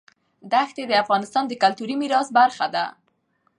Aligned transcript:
دښتې 0.51 0.83
د 0.87 0.93
افغانستان 1.03 1.43
د 1.47 1.53
کلتوري 1.63 1.95
میراث 2.01 2.27
برخه 2.39 2.67
ده. 2.75 2.85